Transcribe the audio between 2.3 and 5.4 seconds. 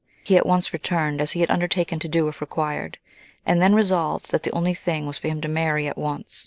required, and then resolved that the only thing was for